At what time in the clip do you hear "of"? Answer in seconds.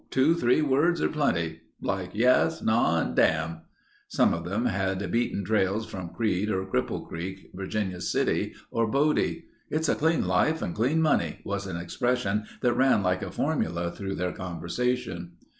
4.33-4.45